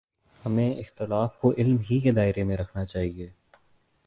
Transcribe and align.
ہمیں 0.45 0.73
اختلاف 0.73 1.37
کو 1.37 1.53
علم 1.57 1.77
ہی 1.89 1.99
کے 1.99 2.11
دائرے 2.11 2.43
میں 2.43 2.57
رکھنا 2.57 2.85
چاہیے۔ 2.85 3.29